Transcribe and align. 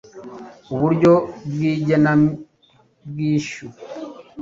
g 0.65 0.67
Uburyo 0.75 1.13
bw 1.49 1.57
igenabwishyu 1.71 3.67